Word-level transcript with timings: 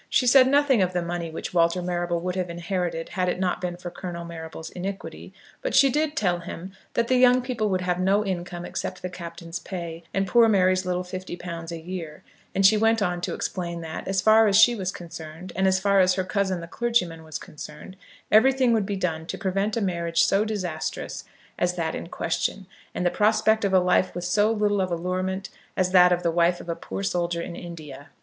She 0.09 0.25
said 0.25 0.47
nothing 0.47 0.81
of 0.81 0.93
the 0.93 1.03
money 1.03 1.29
which 1.29 1.53
Walter 1.53 1.79
Marrable 1.79 2.19
would 2.21 2.35
have 2.35 2.49
inherited 2.49 3.09
had 3.09 3.29
it 3.29 3.39
not 3.39 3.61
been 3.61 3.77
for 3.77 3.91
Colonel 3.91 4.25
Marrable's 4.25 4.71
iniquity; 4.71 5.31
but 5.61 5.75
she 5.75 5.91
did 5.91 6.17
tell 6.17 6.39
him 6.39 6.71
that 6.95 7.07
the 7.07 7.17
young 7.17 7.43
people 7.43 7.69
would 7.69 7.81
have 7.81 7.99
no 7.99 8.25
income 8.25 8.65
except 8.65 9.03
the 9.03 9.11
Captain's 9.11 9.59
pay, 9.59 10.01
and 10.11 10.25
poor 10.25 10.47
Mary's 10.49 10.87
little 10.87 11.03
fifty 11.03 11.35
pounds 11.37 11.71
a 11.71 11.79
year; 11.79 12.23
and 12.55 12.65
she 12.65 12.77
went 12.77 12.99
on 12.99 13.21
to 13.21 13.35
explain 13.35 13.81
that, 13.81 14.07
as 14.07 14.21
far 14.21 14.47
as 14.47 14.55
she 14.57 14.73
was 14.73 14.91
concerned, 14.91 15.53
and 15.55 15.67
as 15.67 15.79
far 15.79 15.99
as 15.99 16.15
her 16.15 16.23
cousin 16.23 16.61
the 16.61 16.67
clergyman 16.67 17.23
was 17.23 17.37
concerned, 17.37 17.95
everything 18.31 18.73
would 18.73 18.87
be 18.87 18.95
done 18.95 19.27
to 19.27 19.37
prevent 19.37 19.77
a 19.77 19.81
marriage 19.81 20.23
so 20.23 20.43
disastrous 20.43 21.25
as 21.59 21.75
that 21.75 21.93
in 21.93 22.07
question, 22.09 22.65
and 22.95 23.05
the 23.05 23.11
prospect 23.11 23.63
of 23.63 23.71
a 23.71 23.79
life 23.79 24.15
with 24.15 24.25
so 24.25 24.51
little 24.51 24.81
of 24.81 24.89
allurement 24.91 25.49
as 25.77 25.91
that 25.91 26.11
of 26.11 26.23
the 26.23 26.31
wife 26.31 26.59
of 26.59 26.67
a 26.69 26.75
poor 26.75 27.03
soldier 27.03 27.43
in 27.43 27.55
India. 27.55 28.09